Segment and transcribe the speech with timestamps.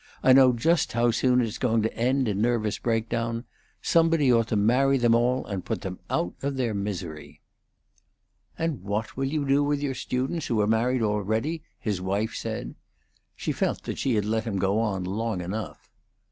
[0.23, 3.43] I know just how soon it's going to end in nervous breakdown.
[3.83, 7.39] Somebody ought to marry them all and put them out of their misery."
[8.57, 12.73] "And what will you do with your students who are married already?" his wife said.
[13.35, 15.91] She felt that she had let him go on long enough.